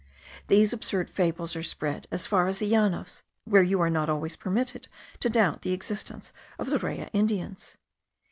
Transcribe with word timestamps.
These 0.47 0.73
absurd 0.73 1.11
fables 1.11 1.55
are 1.55 1.61
spread 1.61 2.07
as 2.09 2.25
far 2.25 2.47
as 2.47 2.57
the 2.57 2.67
Llanos, 2.67 3.21
where 3.45 3.61
you 3.61 3.79
are 3.81 3.89
not 3.91 4.09
always 4.09 4.35
permitted 4.35 4.87
to 5.19 5.29
doubt 5.29 5.61
the 5.61 5.73
existence 5.73 6.33
of 6.57 6.71
the 6.71 6.79
Raya 6.79 7.11
Indians. 7.13 7.77